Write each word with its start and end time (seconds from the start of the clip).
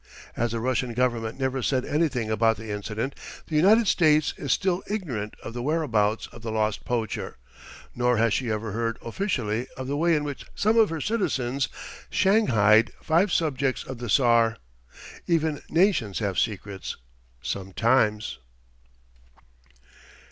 As 0.35 0.51
the 0.51 0.59
Russian 0.59 0.95
government 0.95 1.37
never 1.39 1.61
said 1.61 1.85
anything 1.85 2.31
about 2.31 2.57
the 2.57 2.71
incident, 2.71 3.13
the 3.45 3.55
United 3.55 3.87
States 3.87 4.33
is 4.35 4.51
still 4.51 4.81
ignorant 4.89 5.35
of 5.43 5.53
the 5.53 5.61
whereabouts 5.61 6.25
of 6.31 6.41
the 6.41 6.51
lost 6.51 6.83
poacher, 6.85 7.37
nor 7.93 8.17
has 8.17 8.33
she 8.33 8.49
ever 8.49 8.71
heard, 8.71 8.97
officially, 9.05 9.67
of 9.77 9.85
the 9.85 9.95
way 9.95 10.15
in 10.15 10.23
which 10.23 10.47
some 10.55 10.75
of 10.75 10.89
her 10.89 11.01
citizens 11.01 11.69
"shanghaied" 12.09 12.93
five 12.99 13.31
subjects 13.31 13.83
of 13.83 13.99
the 13.99 14.09
tsar. 14.09 14.57
Even 15.27 15.61
nations 15.69 16.17
have 16.17 16.39
secrets 16.39 16.97
sometimes. 17.43 18.39